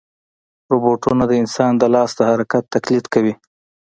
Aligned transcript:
روبوټونه 0.71 1.23
د 1.27 1.31
انسان 1.41 1.71
د 1.77 1.83
لاس 1.95 2.11
د 2.17 2.21
حرکت 2.29 2.63
تقلید 2.75 3.05
کوي. 3.13 3.33